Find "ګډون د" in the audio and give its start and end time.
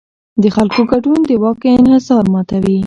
0.91-1.31